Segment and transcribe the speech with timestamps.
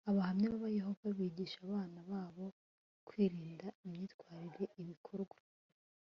[0.09, 2.45] abahamya ba yehova bigisha abana babo
[3.07, 5.37] kwirinda imyitwarire ibikorwa